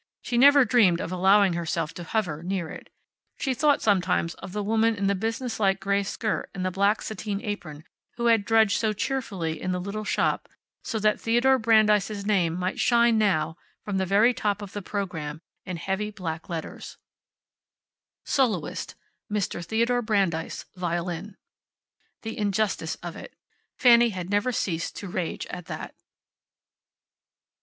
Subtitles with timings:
[0.23, 2.89] She never dreamed of allowing herself to hover near it.
[3.37, 7.39] She thought sometimes of the woman in the businesslike gray skirt and the black sateen
[7.43, 7.83] apron
[8.17, 10.49] who had drudged so cheerfully in the little shop
[10.83, 15.39] so that Theodore Brandeis' name might shine now from the very top of the program,
[15.65, 16.97] in heavy black letters:
[18.25, 18.95] Soloist:
[19.31, 19.63] MR.
[19.63, 21.37] THEODORE BRANDEIS, Violin
[22.23, 23.35] The injustice of it.
[23.77, 25.93] Fanny had never ceased to rage at that.